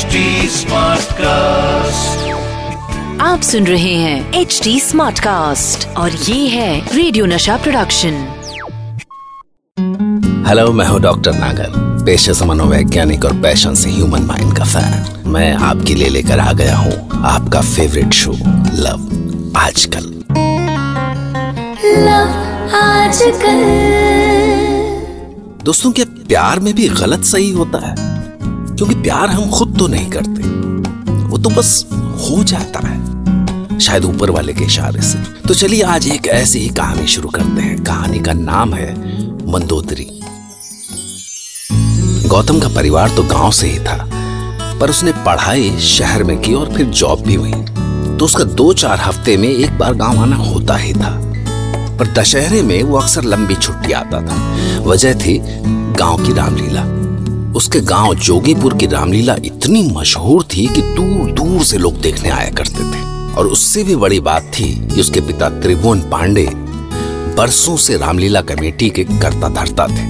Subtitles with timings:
[0.00, 0.20] HD
[1.14, 2.28] cast
[3.20, 8.14] आप सुन रहे हैं एच डी स्मार्ट कास्ट और ये है रेडियो नशा प्रोडक्शन
[10.48, 11.72] हेलो मैं हूँ डॉक्टर नागर
[12.04, 16.52] पेशे से मनोवैज्ञानिक और पैशन से ह्यूमन माइंड का फ़ैन मैं आपके लिए लेकर आ
[16.52, 16.92] गया हूँ
[17.24, 18.32] आपका फेवरेट शो
[18.72, 20.08] लव आजकल।
[25.64, 28.09] दोस्तों क्या प्यार में भी गलत सही होता है?
[28.80, 30.42] क्योंकि प्यार हम खुद तो नहीं करते।
[31.22, 31.86] वो तो बस
[32.20, 36.68] हो जाता है। शायद ऊपर वाले के इशारे से। तो चलिए आज एक ऐसी ही
[36.68, 38.92] कहानी शुरू करते हैं। कहानी का नाम है
[39.52, 40.06] मंदोदरी।
[42.28, 44.08] गौतम का परिवार तो गाँव से ही था,
[44.80, 49.00] पर उसने पढ़ाई शहर में की और फिर जॉब भी हुई। तो उसका दो चार
[49.00, 51.10] हफ़्ते में एक बार गाँव आना होता ही था।
[51.98, 55.38] पर दशहरे में वो अक्सर लंबी छुट्टी आता था। वजह थी
[55.98, 56.99] गाँव की रामलीला।
[57.60, 62.50] उसके गाँव जोगीपुर की रामलीला इतनी मशहूर थी कि दूर दूर से लोग देखने आया
[62.50, 63.00] करते थे।
[63.34, 66.46] और उससे भी बड़ी बात थी कि उसके पिता त्रिभुवन पांडे
[67.36, 70.04] बरसों से रामलीला कमेटी के करता धरता थे।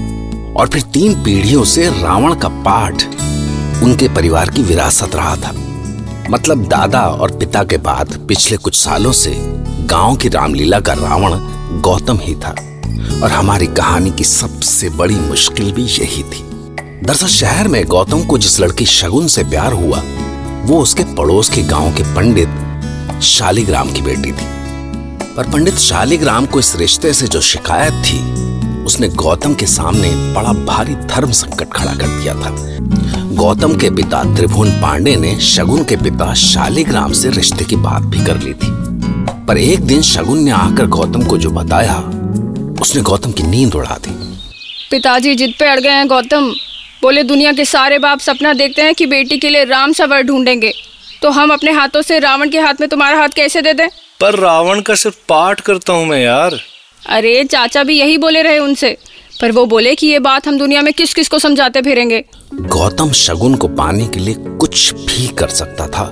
[0.52, 3.04] और फिर तीन पीढ़ियों से रावण का पाठ
[3.82, 5.52] उनके परिवार की विरासत रहा था।
[6.30, 9.34] मतलब दादा और पिता के बाद पिछले कुछ सालों से
[9.86, 11.34] गाँव की रामलीला का रावण
[11.80, 12.54] गौतम ही था।
[13.22, 16.49] और हमारी कहानी की सबसे बड़ी मुश्किल भी यही थी।
[17.04, 20.02] दरअसल शहर में गौतम को जिस लड़की शगुन से प्यार हुआ,
[20.62, 22.48] वो उसके पड़ोस के गाँव के पंडित
[23.22, 24.46] शालिग्राम की बेटी थी।
[25.36, 28.18] पर पंडित शालिग्राम को इस रिश्ते से जो शिकायत थी,
[28.84, 32.50] उसने गौतम के सामने बड़ा भारी धर्म संकट खड़ा कर दिया था।
[33.34, 38.24] गौतम के पिता त्रिभुवन पांडे ने शगुन के पिता शालिग्राम से रिश्ते की बात भी
[38.24, 38.70] कर ली थी।
[39.46, 41.96] पर एक दिन शगुन ने आकर गौतम को जो बताया,
[42.82, 44.10] उसने गौतम की नींद उड़ा दी।
[44.90, 46.52] पिताजी, जिद पे अड़ गए हैं गौतम।
[47.02, 50.72] बोले दुनिया के सारे बाप सपना देखते हैं कि बेटी के लिए राम सवर ढूंढेंगे।
[51.22, 53.88] तो हम अपने हाथों से रावण के हाथ में तुम्हारा हाथ कैसे दे दें?
[54.20, 56.60] पर रावण का सिर्फ़ पाठ करता हूँ मैं यार।
[57.06, 58.96] अरे चाचा भी यही बोले रहे उनसे।
[59.40, 62.24] पर वो बोले कि ये बात हम दुनिया में किस किस को समझाते फिरेंगे।
[62.54, 66.04] गौतम शगुन को पाने के लिए कुछ भी कर सकता था।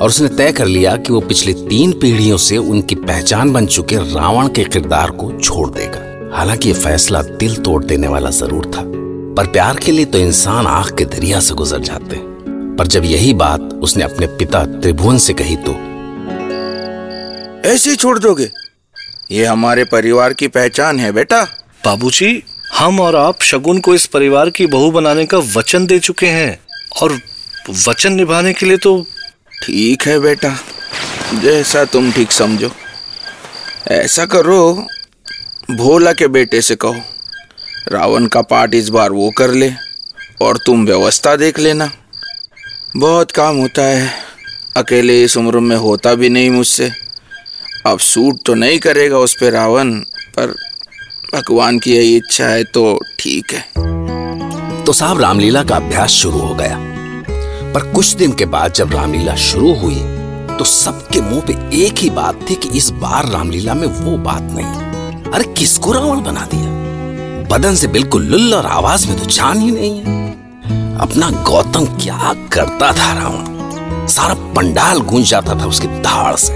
[0.00, 3.96] और उसने तय कर लिया कि वो पिछले तीन पीढ़ियों से उनकी पहचान बन चुके
[3.96, 8.91] रावण के किरदार को छोड़ देगा। हालाँकि ये फैसला दिल तोड़ देने वाला ज़रूर था।
[9.36, 13.04] पर प्यार के लिए तो इंसान आँख के दरिया से गुजर जाते हैं। पर जब
[13.04, 15.72] यही बात उसने अपने पिता त्रिभुवन से कही तो
[17.68, 18.50] ऐसे छोड़ दोगे?
[19.30, 21.42] ये हमारे परिवार की पहचान है बेटा।
[21.84, 22.42] बाबूजी
[22.74, 26.58] हम और आप शगुन को इस परिवार की बहू बनाने का वचन दे चुके हैं।
[27.02, 27.18] और
[27.88, 29.06] वचन निभाने के लिए तो
[29.64, 30.56] ठीक है बेटा।
[31.34, 32.70] जैसा तुम ठीक समझो।
[33.88, 34.86] ऐसा करो
[35.70, 36.96] भोला के बेटे से कहो।
[37.88, 39.72] रावण का पाठ इस बार वो कर ले
[40.42, 41.90] और तुम व्यवस्था देख लेना।
[42.96, 44.10] बहुत काम होता है।
[44.76, 46.90] अकेले इस उम्र में होता भी नहीं मुझसे।
[47.86, 49.94] अब सूट तो नहीं करेगा उस पर रावण,
[50.38, 50.54] पर
[51.34, 53.64] भगवान की यही इच्छा है तो ठीक है।
[54.84, 56.78] तो साहब, रामलीला का अभ्यास शुरू हो गया।
[57.72, 60.00] पर कुछ दिन के बाद जब रामलीला शुरू हुई
[60.58, 64.42] तो सबके मुँह पे एक ही बात थी कि इस बार रामलीला में वो बात
[64.42, 66.71] नहीं। अरे, किसको रावण बना दिया?
[67.52, 72.34] बदन से बिल्कुल लुल्ल और आवाज़ में तो जान ही नहीं है। अपना गौतम क्या
[72.52, 74.06] करता था रावण?
[74.06, 76.52] सारा पंडाल गूंज जाता था उसकी धाड़ से।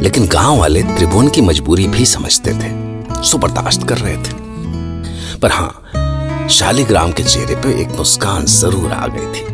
[0.00, 5.52] लेकिन गाँव वाले त्रिभुवन की मजबूरी भी समझते थे। सो बर्दाश्त कर रहे थे। पर
[5.52, 9.46] हाँ शालिग्राम के चेहरे पे एक मुस्कान ज़रूर आ गई थी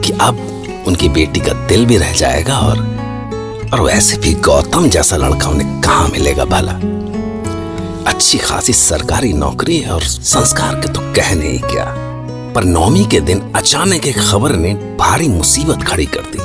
[0.00, 2.78] कि अब उनकी बेटी का दिल भी रह जाएगा और
[3.72, 6.72] और वैसे भी गौतम जैसा लड़का उन्हें कहाँ मिलेगा भला?
[8.06, 11.84] अच्छी खासी सरकारी नौकरी है और संस्कार के तो कहने ही क्या।
[12.54, 16.38] पर नौमी के दिन अचानक एक खबर ने भारी मुसीबत खड़ी कर दी।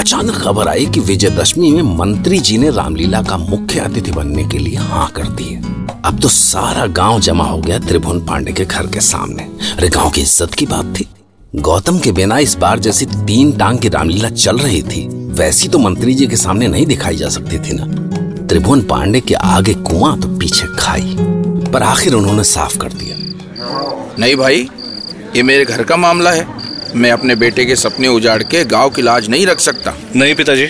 [0.00, 4.58] अचानक खबर आई कि विजयदशमी में मंत्री जी ने रामलीला का मुख्य अतिथि बनने के
[4.58, 5.62] लिए हाँ कर दी है।
[6.04, 9.42] अब तो सारा गाँव जमा हो गया त्रिभुवन पांडे के घर के सामने।
[9.72, 11.06] अरे गाँव की इज़्ज़त की बात थी।
[11.56, 15.78] गौतम के बिना इस बार जैसी तीन टांग की रामलीला चल रही थी, वैसी तो
[15.78, 17.84] मंत्री जी के सामने नहीं दिखाई जा सकती थी ना।
[18.50, 21.14] त्रिभुवन पांडे के आगे कुआँ तो पीछे खाई
[21.72, 23.16] पर आखिर उन्होंने साफ़ कर दिया।
[24.18, 24.68] नहीं भाई
[25.36, 26.46] ये मेरे घर का मामला है।
[26.94, 30.66] मैं अपने बेटे के सपने उजाड़ के गाँव की लाज नहीं रख सकता। नहीं पिताजी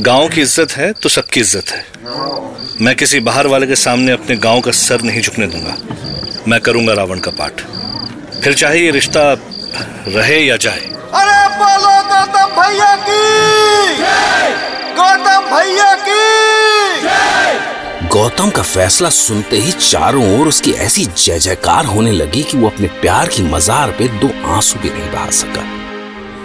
[0.00, 1.84] गाँव की इज़्ज़त है तो सबकी इज़्ज़त है।
[2.80, 5.76] मैं किसी बाहर वाले के सामने अपने गाँव का सर नहीं झुकने दूँगा।
[6.48, 7.64] मैं करूँगा रावण का पाठ।
[8.42, 9.32] फिर चाहे ये रिश्ता
[10.08, 10.84] रहे या जाए।
[11.14, 13.22] अरे बोलो गौतम भैया की।
[14.96, 16.24] गौतम भैया की।
[18.08, 22.68] गौतम का फैसला सुनते ही चारों ओर उसकी ऐसी जय जयकार होने लगी कि वो
[22.68, 25.64] अपने प्यार की मजार पे दो आँसू भी नहीं बहा सका।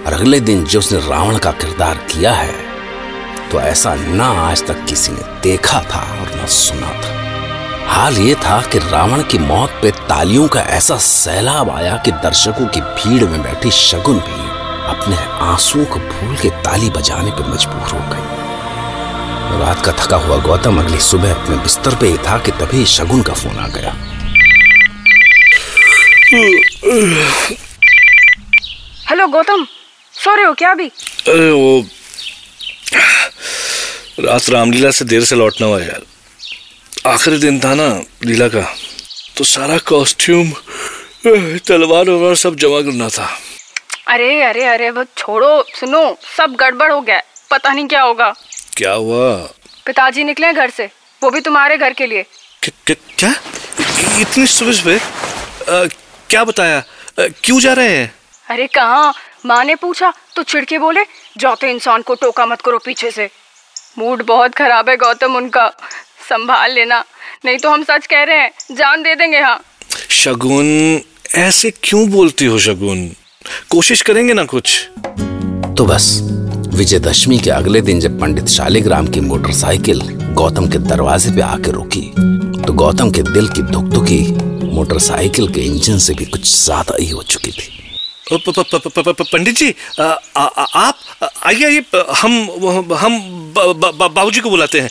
[0.06, 2.54] और अगले दिन जो उसने रावण का किरदार किया है
[3.52, 7.12] तो ऐसा ना आज तक किसी ने देखा था और ना सुना था।
[7.88, 12.68] हाल ये था कि रावण की मौत पे तालियों का ऐसा सैलाब आया कि दर्शकों
[12.68, 14.42] की भीड़ में बैठी शगुन भी
[14.90, 15.16] अपने
[15.46, 18.39] आंसुओं को भूल के ताली बजाने पर मजबूर हो गई।
[19.80, 23.22] रात का थका हुआ गौतम अगली सुबह अपने बिस्तर पे ही था कि तभी शगुन
[23.24, 23.92] का फ़ोन आ गया।
[29.10, 29.66] हेलो गौतम।
[30.14, 30.88] सो रहे हो क्या अभी?
[31.28, 31.86] अरे वो
[34.20, 36.02] रात रामलीला से देर से लौटना हुआ यार।
[37.08, 37.88] आखिरी दिन था ना
[38.26, 38.66] लीला का
[39.38, 40.52] तो सारा कॉस्ट्यूम
[41.68, 43.30] तलवार वलवार सब जमा करना था।
[44.08, 46.04] अरे अरे अरे वो छोड़ो सुनो
[46.38, 47.22] सब गड़बड़ हो गया
[47.52, 48.34] पता नहीं क्या होगा।
[48.78, 49.24] क्या हुआ?
[49.86, 50.90] पिताजी निकले हैं घर से।
[51.22, 52.26] वो भी तुम्हारे घर के लिए।
[52.64, 53.34] क्या,
[54.22, 55.00] इतनी सुबह सुबह?
[56.30, 56.84] क्या बताया?
[57.20, 58.14] क्यों जा रहे हैं?
[58.48, 59.14] अरे कहाँ?
[59.46, 61.04] माँ ने पूछा तो छिड़के बोले
[61.38, 63.30] जाते इंसान को टोका मत करो पीछे से।
[63.98, 65.68] मूड बहुत खराब है गौतम उनका।
[66.30, 67.04] संभाल लेना।
[67.46, 69.62] नहीं तो हम सच कह रहे हैं जान दे देंगे हाँ।
[70.10, 71.02] शगुन
[71.36, 73.08] ऐसे क्यों बोलती हो शगुन?
[73.70, 74.80] कोशिश करेंगे ना कुछ।
[75.78, 76.12] तो बस।
[76.80, 80.02] विजयदशमी के अगले दिन जब पंडित शालिग्राम की मोटरसाइकिल
[80.40, 82.02] गौतम के दरवाजे पे आके रुकी
[82.66, 84.20] तो गौतम के दिल की धुकधुकी
[84.76, 87.68] मोटरसाइकिल के इंजन से भी कुछ ज़्यादा ही हो चुकी थी।
[88.32, 90.96] पंडित जी आप
[91.46, 92.32] आइए आइए हम
[92.96, 93.20] हम
[93.56, 94.90] बाबूजी को बुलाते हैं।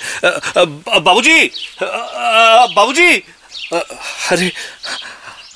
[1.05, 1.51] बाबूजी
[2.77, 3.11] बाबूजी
[3.73, 4.51] अरे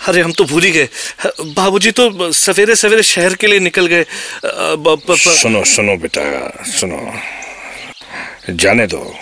[0.09, 0.89] अरे हम तो भूल ही गए।
[1.41, 4.07] बाबूजी तो सवेरे सवेरे शहर के लिए निकल गए।
[5.35, 7.13] सुनो सुनो बेटा सुनो।
[8.51, 9.19] जाने दो।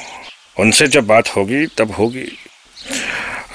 [0.61, 2.38] उनसे जब बात होगी तब होगी।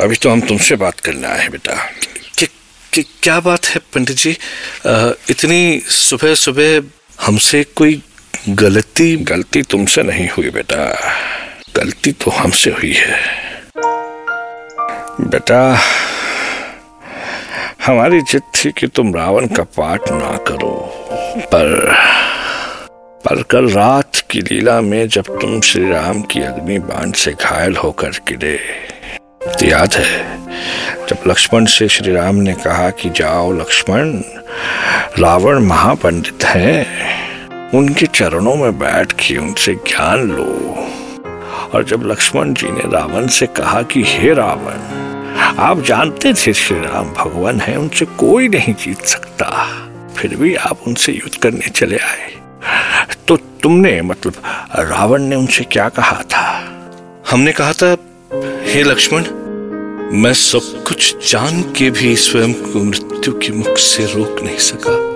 [0.01, 1.91] अभी तो हम तुमसे बात करना है बेटा।
[2.39, 2.45] कि,
[2.93, 4.37] कि, क्या बात है पंडित जी?
[4.85, 6.81] अ, इतनी सुबह सुबह
[7.21, 8.01] हमसे कोई
[8.49, 11.13] गलती गलती तुमसे नहीं हुई बेटा।
[11.75, 13.19] गलती तो हमसे हुई है।
[15.21, 15.81] बेटा
[17.85, 20.71] हमारी जिद थी कि तुम रावण का पाठ ना करो।
[21.45, 21.95] पर
[23.25, 27.75] पर कल रात की लीला में जब तुम श्री राम की अग्नि बाण से घायल
[27.75, 28.55] होकर गिरे
[29.43, 30.23] तो याद है,
[31.07, 34.13] जब लक्ष्मण से श्री राम ने कहा कि जाओ लक्ष्मण,
[35.19, 40.51] रावण महापंडित हैं, उनके चरणों में बैठ के उनसे ज्ञान लो।
[41.73, 44.94] और जब लक्ष्मण जी ने रावण से कहा कि हे रावण
[45.37, 49.67] आप जानते थे श्री राम भगवान है, उनसे कोई नहीं जीत सकता।
[50.17, 52.33] फिर भी आप उनसे युद्ध करने चले आए।
[53.27, 54.33] तो तुमने मतलब
[54.75, 56.71] रावण ने उनसे क्या कहा था?
[57.31, 57.97] हमने कहा था,
[58.63, 59.21] हे लक्ष्मण,
[60.11, 65.15] मैं सब कुछ जान के भी स्वयं को मृत्यु के मुख से रोक नहीं सका।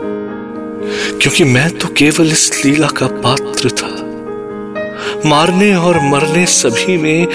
[1.17, 4.09] क्योंकि मैं तो केवल इस लीला का पात्र था।
[5.29, 7.25] मारने और मरने सभी में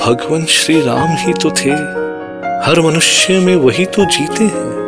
[0.00, 2.05] भगवान श्री राम ही तो थे।
[2.64, 4.86] हर मनुष्य में वही तो जीते हैं।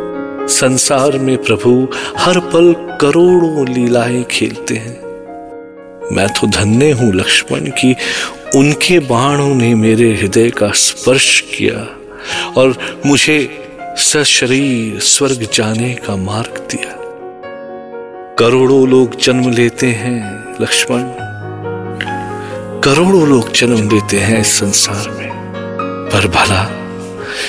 [0.49, 1.87] संसार में प्रभु
[2.17, 4.97] हर पल करोड़ों लीलाएँ खेलते हैं।
[6.15, 7.95] मैं तो धन्य हूँ लक्ष्मण की,
[8.55, 11.97] उनके बाणों ने मेरे हृदय का स्पर्श किया
[12.57, 13.63] और मुझे
[13.97, 16.95] सशरीर स्वर्ग जाने का मार्ग दिया।
[18.39, 21.03] करोड़ों लोग जन्म लेते हैं लक्ष्मण।
[22.81, 25.29] करोड़ों लोग जन्म लेते हैं इस संसार में।
[26.13, 26.88] पर भला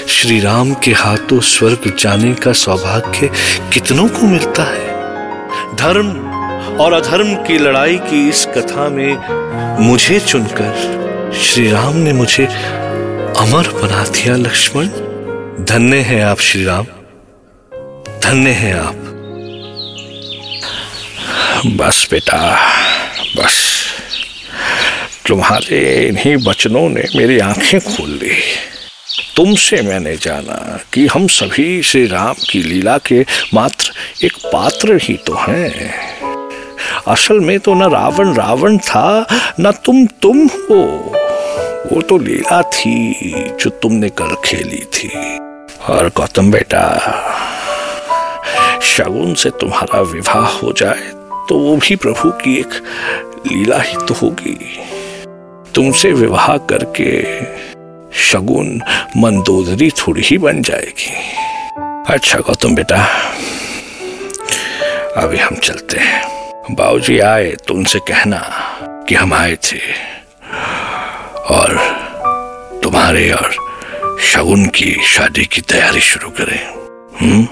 [0.08, 3.30] श्री राम के हाथों स्वर्ग जाने का सौभाग्य
[3.72, 4.90] कितनों को मिलता है?
[5.76, 6.30] धर्म
[6.76, 9.18] और अधर्म की लड़ाई की इस कथा में
[9.80, 11.00] मुझे चुनकर
[11.42, 12.46] श्री राम ने मुझे
[13.38, 14.86] अमर बना दिया, लक्ष्मण।
[15.64, 16.84] धन्य है आप श्री राम
[18.20, 18.94] धन्य है आप।
[21.66, 22.68] बस बेटा,
[23.36, 23.80] बस।
[25.26, 28.69] तुम्हारे इन्हीं वचनों ने मेरी आँखें खोल दी
[29.36, 33.20] तुमसे मैंने जाना कि हम सभी श्री राम की लीला के
[33.54, 33.92] मात्र
[34.24, 36.18] एक पात्र ही तो हैं।
[37.08, 39.26] असल में तो न रावण रावण था,
[39.60, 40.82] न तुम तुम हो।
[41.92, 45.08] वो तो लीला थी जो तुमने कल खेली थी।
[45.88, 46.84] और गौतम बेटा,
[48.82, 51.10] शगुन से तुम्हारा विवाह हो जाए
[51.48, 52.74] तो वो भी प्रभु की एक
[53.46, 54.58] लीला ही तो होगी।
[55.74, 57.10] तुमसे विवाह करके
[58.14, 58.80] शगुन
[59.16, 61.10] मंदोदरी थोड़ी ही बन जाएगी।
[62.14, 63.02] अच्छा गौतम बेटा,
[65.16, 66.40] अभी हम चलते हैं।
[66.70, 68.38] बाबूजी आए तो उनसे कहना
[69.08, 69.78] कि हम आए थे
[71.50, 71.76] और
[72.82, 73.54] तुम्हारे और
[74.20, 76.60] शगुन की शादी की तैयारी शुरू करें।
[77.20, 77.44] हम्म?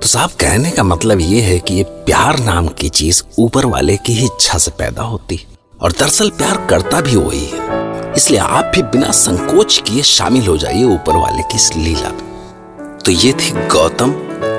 [0.00, 3.96] तो साहब, कहने का मतलब ये है कि ये प्यार नाम की चीज़ ऊपर वाले
[3.96, 5.40] की ही इच्छा से पैदा होती
[5.80, 7.79] और दरअसल प्यार करता भी वही है।
[8.16, 12.98] इसलिए आप भी बिना संकोच किए शामिल हो जाइए ऊपर वाले की इस लीला में।
[13.04, 14.10] तो ये थी गौतम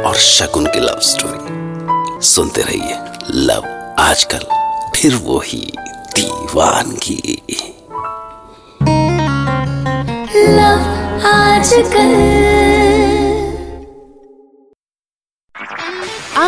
[0.07, 2.97] और शकुन की लव स्टोरी सुनते रहिए।
[3.31, 4.45] लव आजकल
[4.95, 5.71] फिर वो ही
[6.15, 7.41] दीवानगी।
[10.35, 10.81] लव
[11.27, 12.60] आजकल